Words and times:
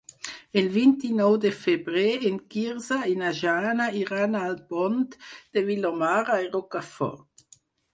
El 0.61 0.69
vint-i-nou 0.77 1.35
de 1.43 1.51
febrer 1.65 2.07
en 2.31 2.41
Quirze 2.55 2.99
i 3.13 3.15
na 3.21 3.31
Jana 3.43 3.89
iran 4.03 4.41
al 4.43 4.61
Pont 4.75 5.01
de 5.37 5.69
Vilomara 5.73 6.45
i 6.51 6.55
Rocafort. 6.61 7.61